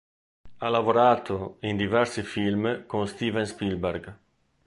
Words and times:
Ha 0.57 0.67
lavorato 0.67 1.57
in 1.59 1.77
diversi 1.77 2.23
film 2.23 2.87
con 2.87 3.07
Steven 3.07 3.45
Spielberg. 3.45 4.17